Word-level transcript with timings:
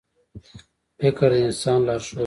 •فکر 0.99 1.29
د 1.35 1.41
انسان 1.45 1.79
لارښود 1.87 2.15
دی. 2.15 2.19